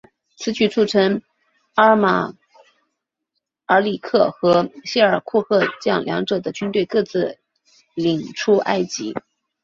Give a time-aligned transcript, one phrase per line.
[0.35, 1.21] 此举促成
[1.75, 2.33] 阿马
[3.67, 7.37] 尔里克和谢尔库赫将两者的军队各自
[7.93, 9.13] 领出埃及。